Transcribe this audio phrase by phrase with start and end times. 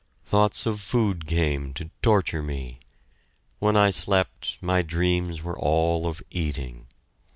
[0.25, 2.79] Thoughts of food came to torture me
[3.59, 6.87] when I slept, my dreams were all of eating.